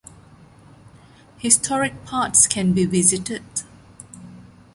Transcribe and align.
Historic 1.37 2.03
parts 2.05 2.47
can 2.47 2.73
be 2.73 2.85
visited. 2.85 3.43